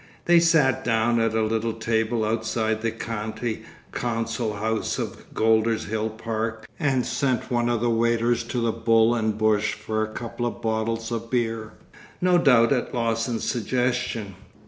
[0.25, 3.61] They sat down at a little table outside the County
[3.91, 9.13] Council house of Golders Hill Park and sent one of the waiters to the Bull
[9.13, 11.73] and Bush for a couple of bottles of beer,
[12.19, 14.33] no doubt at Lawson's suggestion.